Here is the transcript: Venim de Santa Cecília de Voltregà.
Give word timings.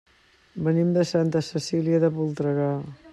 Venim 0.67 0.93
de 0.95 1.03
Santa 1.11 1.43
Cecília 1.49 2.03
de 2.05 2.13
Voltregà. 2.17 2.71